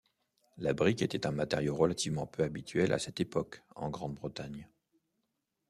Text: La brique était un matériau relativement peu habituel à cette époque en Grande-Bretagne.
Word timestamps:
La 0.57 0.73
brique 0.73 1.03
était 1.03 1.27
un 1.27 1.31
matériau 1.31 1.75
relativement 1.75 2.25
peu 2.25 2.41
habituel 2.41 2.91
à 2.91 2.97
cette 2.97 3.19
époque 3.19 3.61
en 3.75 3.91
Grande-Bretagne. 3.91 4.67